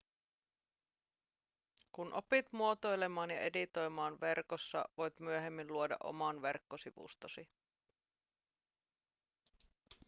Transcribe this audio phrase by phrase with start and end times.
[1.91, 7.49] kun opit muotoilemaan ja editoimaan verkossa voit myöhemmin luoda oman verkkosivustosi